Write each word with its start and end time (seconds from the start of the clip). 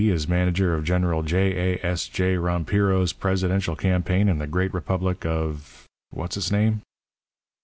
is 0.09 0.27
manager 0.27 0.73
of 0.73 0.83
General 0.83 1.21
J. 1.21 1.75
A. 1.77 1.85
S. 1.85 2.07
J. 2.07 2.33
Rompiro's 2.33 3.13
presidential 3.13 3.75
campaign 3.75 4.27
in 4.29 4.39
the 4.39 4.47
great 4.47 4.73
republic 4.73 5.27
of 5.27 5.85
what's 6.09 6.35
its 6.35 6.49
name?' 6.51 6.81